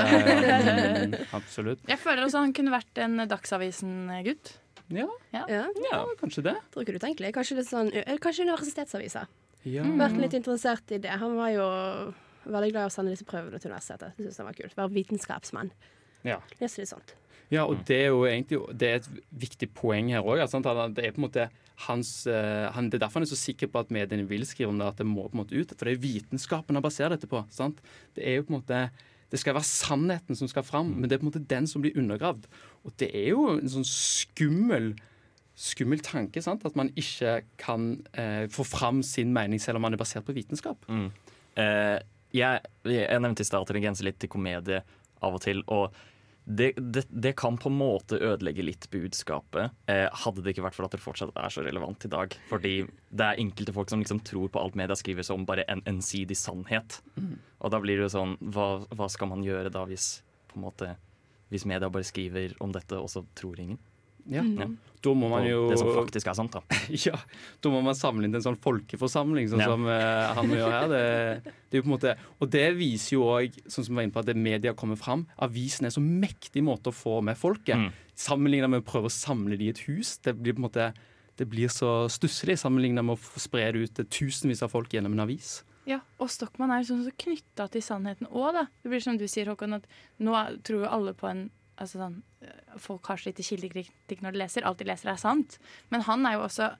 [0.00, 1.84] Mm, absolutt.
[1.88, 4.54] Jeg føler også han kunne vært en Dagsavisen-gutt.
[4.90, 5.06] Ja.
[5.34, 5.44] Ja.
[5.50, 6.56] ja, kanskje det.
[6.72, 7.34] Tror ikke du tenker det?
[7.36, 9.28] Kanskje, det sånn, eh, kanskje universitetsaviser?
[9.68, 9.84] Ja.
[9.84, 11.12] Vært litt interessert i det.
[11.20, 11.64] Han var jo
[12.48, 14.14] veldig glad i å sende disse prøvene til universitetet.
[14.16, 14.76] Det synes han var kult.
[14.78, 15.72] Være vitenskapsmann.
[16.26, 16.38] Ja.
[16.60, 17.16] Lese litt sånt.
[17.50, 19.08] Ja, og det er jo egentlig det er et
[19.42, 20.38] viktig poeng her òg.
[20.38, 21.48] Det er på en måte
[21.88, 24.70] hans eh, han, Det er derfor han er så sikker på at mediene vil skrive
[24.70, 25.72] om det, at det må på en måte ut.
[25.74, 27.42] For det er vitenskapen han baserer dette på.
[27.50, 27.80] sant?
[28.14, 28.84] Det er jo på en måte
[29.30, 31.82] det skal være sannheten som skal fram, men det er på en måte den som
[31.84, 32.48] blir undergravd.
[32.82, 34.88] Og det er jo en sånn skummel
[35.60, 36.64] skummel tanke, sant?
[36.64, 40.36] at man ikke kan eh, få fram sin mening selv om man er basert på
[40.36, 40.86] vitenskap.
[40.88, 41.10] Mm.
[41.60, 41.98] Eh,
[42.36, 44.80] jeg, jeg nevnte i stad at det grenser litt til komedie
[45.20, 45.60] av og til.
[45.68, 45.90] Og
[46.44, 49.76] det, det, det kan på en måte ødelegge litt budskapet.
[49.90, 52.34] Eh, hadde det ikke vært for at det fortsatt er så relevant i dag.
[52.50, 52.74] Fordi
[53.10, 56.38] det er enkelte folk som liksom tror på alt media skriver som bare en ensidig
[56.40, 57.02] sannhet.
[57.20, 57.36] Mm.
[57.60, 60.16] Og da blir det jo sånn, hva, hva skal man gjøre da hvis
[60.50, 60.94] på en måte
[61.50, 63.78] hvis media bare skriver om dette, og så tror ingen?
[64.28, 64.44] Ja.
[64.44, 64.68] Ja.
[65.00, 66.60] Da må man jo Det som faktisk er sant, da.
[67.06, 67.16] Ja,
[67.64, 69.68] da må man samle inn til en sånn folkeforsamling, sånn Ja.
[69.72, 70.88] som uh, han gjør her.
[70.92, 74.00] Det, det er jo på en måte, og det viser jo òg, sånn som vi
[74.00, 75.24] var inne på, at det media kommer fram.
[75.40, 77.80] Avisen er så mektig måte å få med folket.
[77.80, 77.88] Mm.
[78.20, 80.18] Sammenlignet med å prøve å samle de i et hus.
[80.20, 80.90] Det blir på en måte
[81.40, 85.14] det blir så stusslig sammenlignet med å spre det ut til tusenvis av folk gjennom
[85.16, 85.62] en avis.
[85.88, 88.66] Ja, og Stockmann er sånn så knytta til sannheten òg, da.
[88.82, 89.88] Det blir som du sier, Håkon, at
[90.20, 91.46] nå tror jo alle på en
[91.80, 94.66] altså sånn, øh, Folk har så lite kildekritikk når de leser.
[94.68, 95.58] Alt de leser, er sant.
[95.90, 96.74] Men han er jo også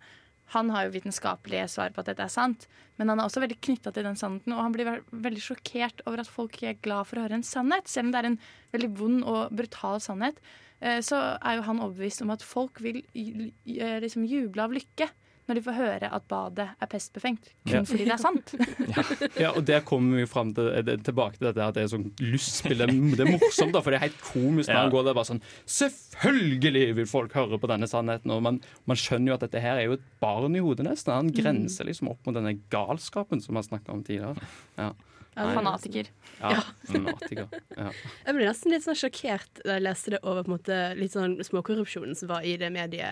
[0.50, 2.64] han har jo vitenskapelige svar på at dette er sant,
[2.98, 4.54] men han er også veldig knytta til den sannheten.
[4.56, 7.86] Og han blir veldig sjokkert over at folk er glad for å høre en sannhet.
[7.90, 8.40] Selv om det er en
[8.74, 10.40] veldig vond og brutal sannhet,
[10.80, 15.06] eh, så er jo han overbevist om at folk vil eh, liksom juble av lykke
[15.50, 17.50] når de får høre at badet er pestbefengt.
[17.66, 17.82] Kun Ja.
[17.90, 18.54] fordi det er sant.
[19.42, 22.08] Ja, og der kommer vi fram til, eh, tilbake til dette at det er sånn
[22.22, 22.78] lystspill.
[22.78, 22.86] Det
[23.26, 24.82] er, morsomt, da, for det er helt komisk når Ja.
[24.86, 28.30] han går der bare sånn Selvfølgelig vil folk høre på denne sannheten!
[28.34, 31.12] Og man, man skjønner jo at dette her er jo et barn i hodet, nesten.
[31.16, 34.36] Han grenser liksom opp mot denne galskapen som han snakka om tidligere.
[34.78, 34.92] Ja.
[35.38, 36.08] Nei, Fanatiker.
[36.40, 36.58] Ja,
[36.90, 37.46] fanatiker.
[37.78, 37.90] Ja.
[38.26, 41.14] Jeg ble nesten litt sånn sjokkert da jeg leste det over på en måte litt
[41.14, 43.06] sånn småkorrupsjonen som var i det medie,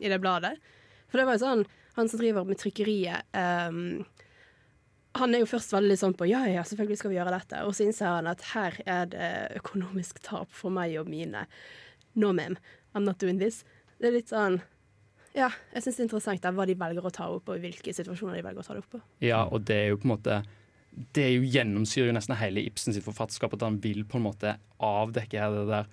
[0.00, 0.54] i det bladet.
[1.08, 1.66] For det var jo sånn,
[1.98, 4.04] han som driver med trykkeriet um,
[5.18, 7.62] Han er jo først veldig sånn på ja, ja, selvfølgelig skal vi gjøre dette.
[7.66, 11.46] Og så innser han at her er det økonomisk tap for meg og mine.
[12.14, 12.58] No, ma'am,
[12.94, 13.64] I'm not doing this.
[13.98, 14.60] Det er litt sånn
[15.36, 18.38] Ja, jeg syns det er interessant hva de velger å ta opp, og hvilke situasjoner
[18.38, 19.02] de velger å ta det opp på.
[19.22, 20.38] Ja, og det er jo på en måte
[21.14, 24.24] det er jo gjennomsyrer jo nesten hele Ibsen sitt forfatterskap at han vil på en
[24.24, 25.90] måte avdekke det der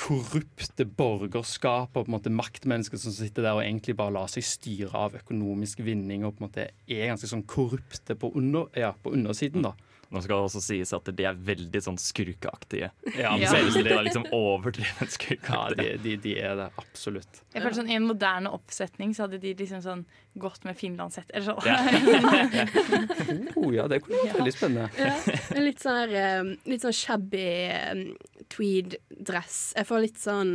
[0.00, 4.46] korrupte borgerskap og på en måte maktmennesker som sitter der og egentlig bare lar seg
[4.46, 8.94] styre av økonomisk vinning og på en måte er ganske sånn korrupte på, under, ja,
[8.96, 9.66] på undersiden.
[9.66, 9.74] da.
[10.10, 12.88] Nå skal det også sies at de er veldig sånn skurkeaktige.
[13.14, 13.36] Ja.
[13.38, 13.50] ja.
[13.54, 17.42] de er liksom overdrevet Ja, de, de, de er det absolutt.
[17.54, 20.02] Jeg føler sånn I en moderne oppsetning så hadde de liksom sånn
[20.40, 21.62] gått med finlandshett Eller sånn.
[23.60, 24.88] Oh, ja, det kunne vært veldig spennende.
[24.98, 25.14] Ja,
[25.54, 28.04] en litt sånn, eh, litt sånn shabby eh,
[28.50, 29.58] tweed-dress.
[29.78, 30.54] Jeg får litt sånn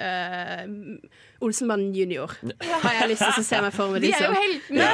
[0.00, 2.32] uh, Olsenbanden junior
[2.84, 4.04] har jeg lyst til å se meg for meg.
[4.04, 4.88] De er jo heltene!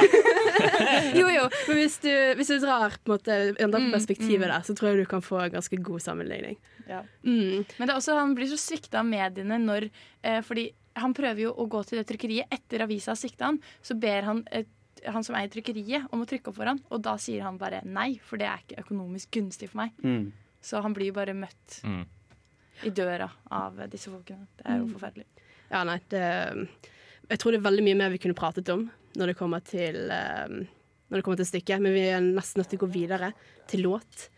[1.19, 4.45] jo, jo, men hvis du, hvis du drar på en måte, enda på Mm, perspektivet
[4.47, 4.51] mm.
[4.51, 6.57] der, så tror jeg du kan få en ganske god sammenligning.
[6.87, 7.03] Ja.
[7.23, 7.65] Mm.
[7.77, 11.43] Men det er også, han blir så svikta av mediene når eh, Fordi han prøver
[11.45, 13.59] jo å gå til det trykkeriet etter avisa har sikta han.
[13.85, 14.67] Så ber han eh,
[15.07, 17.79] han som eier trykkeriet, om å trykke opp for han, og da sier han bare
[17.87, 19.93] nei, for det er ikke økonomisk gunstig for meg.
[20.03, 20.31] Mm.
[20.59, 22.01] Så han blir jo bare møtt Mm.
[22.85, 24.47] I døra av eh, disse folkene.
[24.57, 24.93] Det er jo Mm.
[24.95, 25.25] forferdelig.
[25.71, 26.23] Ja, nei, det,
[27.29, 30.09] jeg tror det er veldig mye mer vi kunne pratet om når det kommer til,
[30.09, 30.47] eh,
[31.09, 33.33] når det kommer til stykket, men vi er nesten nødt til å gå videre
[33.67, 34.29] til låt.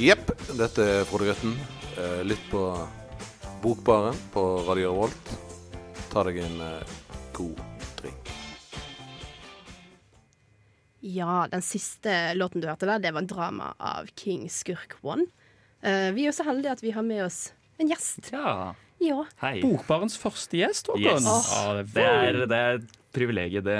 [0.00, 1.56] Jepp, dette er Frode Grøtten.
[2.24, 2.62] Litt Lytt på
[3.60, 5.34] Bokbaren på Radio Revolt.
[6.10, 6.94] Ta deg en eh,
[7.36, 7.60] god
[11.00, 15.26] Ja, den siste låten du hørte der, det var en drama av King Skurk One.
[15.80, 18.28] Uh, vi er så heldige at vi har med oss en gjest.
[18.34, 18.74] Ja.
[19.00, 19.22] Ja.
[19.40, 19.54] Hei.
[19.64, 21.24] Bokbarens første gjest, Håkon.
[21.24, 21.52] Yes.
[21.54, 23.64] Ja, det, er, det er et privilegium.
[23.64, 23.78] Det,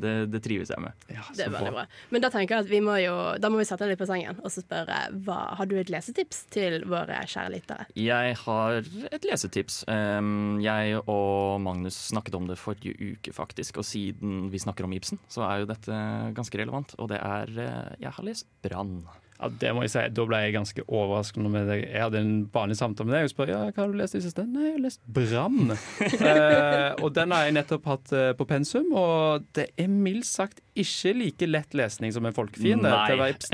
[0.00, 1.06] det, det trives jeg med.
[1.08, 1.84] Det er veldig bra.
[2.14, 4.08] Men da tenker jeg at vi må jo Da må vi sette deg litt på
[4.08, 7.86] sengen og så spørre hva, Har du et lesetips til våre kjære lyttere?
[7.98, 8.80] Jeg har
[9.10, 9.82] et lesetips.
[9.88, 13.80] Jeg og Magnus snakket om det forrige uke, faktisk.
[13.80, 16.00] Og siden vi snakker om Ibsen, så er jo dette
[16.36, 16.96] ganske relevant.
[16.98, 19.02] Og det er eh, Jeg har lest Brann.
[19.40, 20.02] Ja, det må jeg si.
[20.14, 21.42] Da ble jeg ganske overrasket.
[21.44, 23.98] Med jeg, jeg hadde en vanlig samtale med deg og spør ja, hva har du
[23.98, 24.44] lest i siste.
[24.46, 25.74] Nei, jeg har lest Brann.
[26.30, 30.62] eh, og den har jeg nettopp hatt eh, på pensum, og det er mildt sagt
[30.74, 32.90] ikke like lett lesning som en folkefiende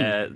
[0.00, 0.30] eh,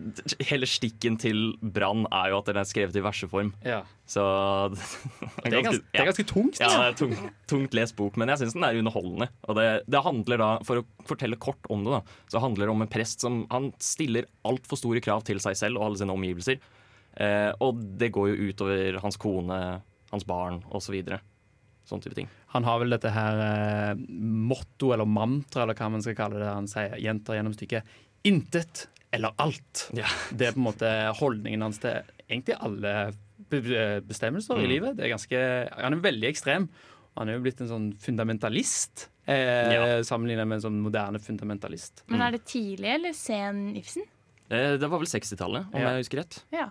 [0.51, 3.55] hele stikken til Brann er jo at den er skrevet i verseform.
[3.65, 3.83] Ja.
[4.05, 4.21] Så
[5.45, 6.61] Det er ganske- det er ganske tungt.
[6.61, 9.31] Ja, det er tungt, tungt lest bok, men jeg syns den er underholdende.
[9.49, 12.75] Og det, det handler da, For å fortelle kort om det, da, så handler det
[12.75, 16.13] om en prest som han stiller altfor store krav til seg selv og alle sine
[16.15, 16.59] omgivelser.
[17.17, 20.95] Eh, og det går jo utover hans kone, hans barn osv.
[21.05, 21.21] Så
[21.87, 22.29] sånn type ting.
[22.55, 26.49] Han har vel dette her eh, motto, eller mantra, eller hva man skal kalle det.
[26.49, 27.85] Han sier, gjentar gjennom stykket
[28.25, 29.91] 'intet eller alt'.
[30.37, 33.13] Det er på en måte holdningen hans til egentlig alle
[33.51, 34.69] bestemmelser bestemmelser i Mm.
[34.71, 34.97] livet.
[34.97, 35.39] Det er ganske,
[35.77, 36.69] han er veldig ekstrem.
[37.17, 40.03] Han er jo blitt en sånn fundamentalist, eh, Ja.
[40.03, 42.03] sammenlignet med en sånn moderne fundamentalist.
[42.09, 44.03] Men er det tidlig eller sen Ibsen?
[44.51, 45.95] Eh, det var vel 60-tallet, om Ja.
[45.95, 46.41] jeg husker rett.
[46.53, 46.71] Ja.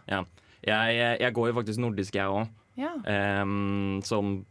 [0.64, 2.50] Jeg, jeg går jo faktisk nordisk, jeg òg.
[2.74, 2.96] Ja.
[4.02, 4.46] som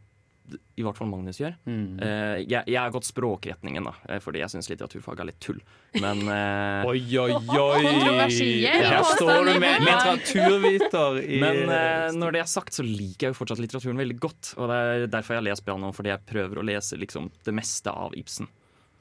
[0.75, 1.53] i hvert fall Magnus gjør.
[1.69, 1.99] Mm.
[2.01, 5.61] Uh, jeg, jeg har gått språkretningen, da, eh, fordi jeg syns litteraturfag er litt tull.
[6.01, 7.83] Men uh, Oi, oi, oi!
[8.67, 13.35] Her står du med litteraturviter i Men uh, når det er sagt, så liker jeg
[13.35, 14.53] jo fortsatt litteraturen veldig godt.
[14.57, 17.55] Og det er derfor jeg har lest piano, fordi jeg prøver å lese liksom det
[17.55, 18.51] meste av Ibsen.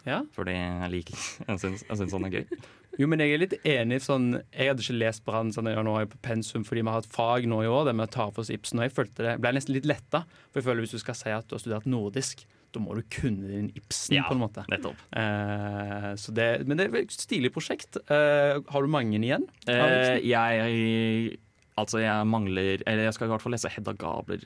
[0.07, 0.23] Ja.
[0.35, 2.63] Fordi jeg liker jeg syns han er gøy.
[3.01, 4.01] Jo, men jeg er litt enig.
[4.05, 7.05] Sånn, jeg hadde ikke lest Brann sånn, nå er jeg på pensum fordi vi har
[7.05, 8.83] et fag nå i år det med å ta for oss Ibsen.
[8.83, 10.25] Og jeg følte det, ble nesten litt letta.
[10.51, 13.03] For jeg føler hvis du skal si at du har studert nordisk, da må du
[13.13, 14.65] kunne din Ibsen, Ja, på en måte.
[14.73, 15.01] Nettopp.
[15.21, 18.01] Eh, så det, men det er et stilig prosjekt.
[18.09, 19.49] Eh, har du mange igjen?
[19.69, 21.39] Eh, jeg
[21.81, 24.43] Altså, jeg mangler Eller jeg skal i hvert fall lese Hedda Gabler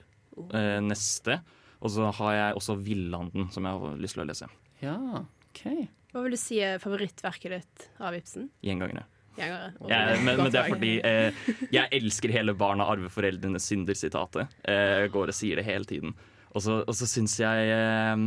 [0.55, 1.41] eh, neste.
[1.83, 4.49] Og så har jeg også Villanden, som jeg har lyst til å lese.
[4.83, 4.97] Ja,
[5.51, 5.65] ok.
[6.17, 8.49] Hva vil du si er favorittverket ditt av Ibsen?
[8.65, 9.05] 'Gjengangerne'.
[9.37, 9.57] Ja,
[10.17, 14.55] men, men det er fordi eh, jeg elsker hele 'barna arver foreldrenes synder'-sitatet.
[14.65, 16.15] Eh, jeg går og sier det hele tiden.
[16.57, 18.25] Og så, og så syns jeg eh,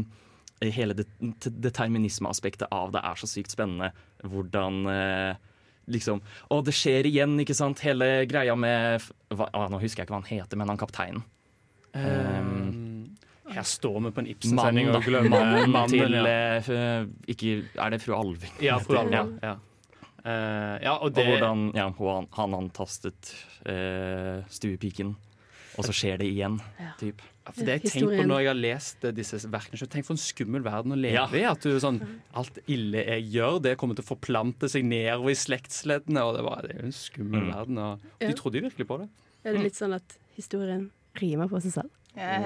[0.76, 1.08] hele det,
[1.50, 3.90] determinismeaspektet av det er så sykt spennende.
[4.22, 5.42] Hvordan eh,
[5.90, 7.82] liksom Å, det skjer igjen, ikke sant?
[7.82, 11.26] Hele greia med hva, å, Nå husker jeg ikke hva han heter, men han kapteinen.
[11.98, 12.89] Um,
[13.56, 16.26] Her står vi på en Ibsen-sending og glemmer Mannen mannen, til ja.
[16.60, 18.54] eh, ikke, Er det fru Alving?
[18.62, 19.02] Ja, fru Ja.
[19.02, 19.40] Alving.
[19.44, 19.56] Ja.
[20.26, 23.34] Eh, ja, og Og hvordan ja, han, han antastet
[23.66, 25.16] uh, stuepiken,
[25.80, 26.58] og så skjer det igjen.
[27.00, 27.22] Typ.
[27.46, 30.14] Ja, for det jeg tenker på når jeg har lest disse verkene, så tenk for
[30.14, 31.24] en skummel verden å leve Ja.
[31.34, 31.46] i.
[31.50, 32.02] At du sånn,
[32.38, 36.22] alt ille jeg gjør, det kommer til å forplante seg nedover i slektsleddene.
[36.28, 37.54] Og det, var, det er jo en skummel Mm.
[37.56, 37.78] verden.
[37.80, 38.28] Og Ja.
[38.28, 39.10] de trodde jo virkelig på det.
[39.46, 41.90] Er det litt sånn at historien rimer på seg selv?
[42.16, 42.40] Ja,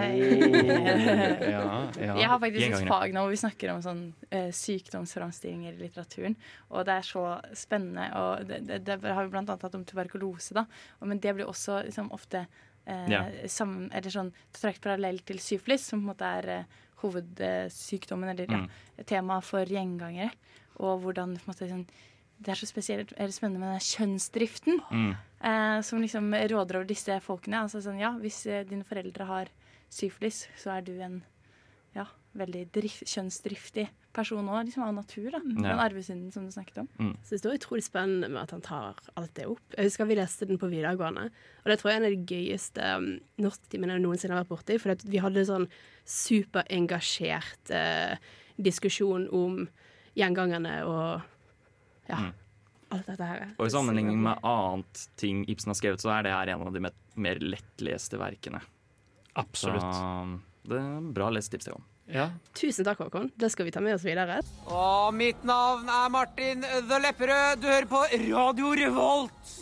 [1.97, 2.15] ja.
[2.19, 6.35] Jeg har faktisk et fag nå hvor vi snakker om sånn eh, sykdomsframstillinger i litteraturen.
[6.73, 7.23] Og det er så
[7.57, 8.09] spennende.
[8.19, 10.65] Og det, det, det har vi annet hatt om tuberkulose, da.
[10.99, 12.45] Og, men det blir også liksom, ofte
[12.85, 13.23] eh, Ja.
[13.47, 18.51] sammen, eller sånn, trukket parallelt til syflis, som på en måte er eh, hovedsykdommen, eller
[18.51, 18.63] ja,
[19.09, 20.31] tema for gjengangere.
[20.81, 21.87] Og hvordan på en måte, sånn,
[22.43, 25.15] Det er så spesielt eller spennende med den kjønnsdriften Mm.
[25.41, 27.61] eh, som liksom råder over disse folkene.
[27.63, 29.47] Altså sånn, ja, Hvis eh, dine foreldre har
[29.89, 31.23] syfilis, så er du en
[31.95, 35.29] ja, veldig drift, kjønnsdriftig person òg, liksom av natur.
[35.31, 35.77] da, Den Ja.
[35.77, 36.87] arvesynden som du snakket om.
[37.23, 39.59] Så det står utrolig spennende med at han tar alt det opp.
[39.77, 42.33] Jeg husker vi leste den på videregående, og det tror jeg er en av de
[42.33, 44.79] gøyeste um, norsktimene jeg noensinne har vært borti.
[44.81, 45.67] For vi hadde sånn
[46.53, 48.15] superengasjert uh,
[48.61, 49.67] diskusjon om
[50.17, 51.21] gjengangerne og
[52.09, 52.33] ja, Mm.
[52.91, 53.47] alt dette her.
[53.57, 56.73] Og i sammenligning med annet ting Ibsen har skrevet, så er det her en av
[56.73, 56.79] de
[57.15, 58.61] mer lettleste verkene.
[59.35, 59.81] Absolutt.
[59.81, 60.39] Så
[60.69, 61.81] det er bra lesetips, det òg.
[62.13, 62.29] Ja.
[62.53, 63.31] Tusen takk, Håkon.
[63.39, 64.41] Det skal vi ta med oss videre.
[64.67, 67.61] Og mitt navn er Martin The Lepperød.
[67.63, 69.53] Du hører på Radio Revolt.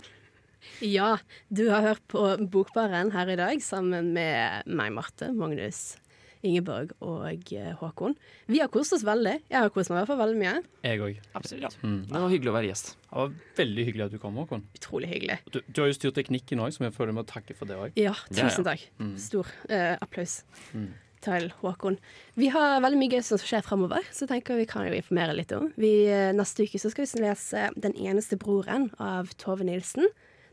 [0.82, 1.18] Ja,
[1.54, 5.98] du har hørt på Bokbaren her i dag sammen med meg, Marte, Magnus,
[6.44, 8.16] Ingeborg og eh, Håkon.
[8.48, 9.36] Vi har kost oss veldig.
[9.52, 10.56] Jeg har kost meg i hvert fall veldig mye.
[10.88, 11.20] Jeg òg.
[11.38, 11.78] Absolutt.
[11.84, 12.00] Mm.
[12.10, 12.96] Det var hyggelig å være gjest.
[13.06, 14.66] Det var veldig hyggelig at du kom, Håkon.
[14.80, 15.38] Utrolig hyggelig.
[15.54, 17.96] Du, du har jo styrt teknikken òg, så jeg føler må takke for det òg.
[18.00, 18.84] Ja, tusen takk.
[19.00, 19.14] Mm.
[19.22, 20.42] Stor uh, applaus
[20.74, 20.90] Mm.
[21.22, 21.98] til Håkon.
[22.40, 25.52] Vi har veldig mye gøy som skjer fremover, så tenker vi kan jo informere litt
[25.54, 25.68] om.
[25.78, 30.08] Vi, eh, neste uke så skal vi lese 'Den eneste broren' av Tove Nilsen.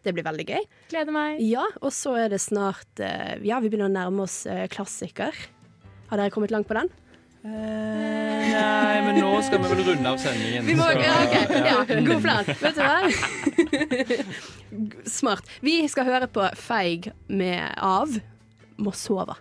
[0.04, 0.64] Det blir veldig gøy.
[0.90, 1.40] Gleder meg.
[1.40, 2.86] Ja, og så er det snart
[3.42, 5.32] Ja, vi begynner å nærme oss klassiker.
[6.08, 6.88] Har dere kommet langt på den?
[7.48, 10.66] Nei, men nå skal vi vel runde av sendingen.
[10.66, 11.34] Vi må, så- ja, ok,
[11.68, 12.44] ja, God plan.
[12.44, 12.98] Vet du hva?
[15.18, 15.44] Smart.
[15.64, 18.18] Vi skal høre på Feig med av
[18.78, 19.36] Mossova.